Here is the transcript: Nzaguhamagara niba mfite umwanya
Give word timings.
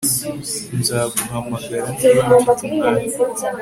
Nzaguhamagara 0.79 1.87
niba 2.13 2.23
mfite 2.41 2.61
umwanya 2.67 3.05